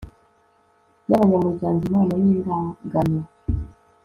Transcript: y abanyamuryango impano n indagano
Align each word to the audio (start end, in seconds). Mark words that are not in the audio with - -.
y 1.09 1.11
abanyamuryango 1.15 1.79
impano 1.85 2.13
n 2.21 2.25
indagano 2.33 3.21